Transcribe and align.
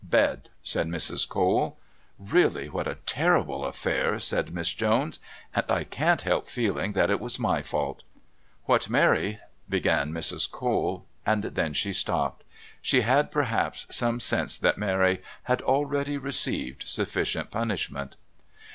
"Bed," 0.03 0.49
said 0.63 0.87
Mrs. 0.87 1.29
Cole. 1.29 1.77
"Really, 2.17 2.69
what 2.69 2.87
a 2.87 2.95
terrible 3.05 3.63
affair," 3.63 4.17
said 4.17 4.51
Miss 4.51 4.73
Jones. 4.73 5.19
"And 5.53 5.63
I 5.69 5.83
can't 5.83 6.23
help 6.23 6.47
feeling 6.47 6.93
that 6.93 7.11
it 7.11 7.19
was 7.19 7.37
my 7.37 7.61
fault." 7.61 8.01
"What 8.65 8.89
Mary" 8.89 9.37
began 9.75 10.11
Mrs. 10.11 10.49
Cole. 10.49 11.05
And 11.23 11.43
then 11.43 11.73
she 11.73 11.93
stopped. 11.93 12.43
She 12.81 13.01
had 13.01 13.29
perhaps 13.29 13.85
some 13.95 14.19
sense 14.19 14.57
that 14.57 14.79
Mary 14.79 15.21
had 15.43 15.61
already 15.61 16.17
received 16.17 16.87
sufficient 16.87 17.51
punishment. 17.51 18.15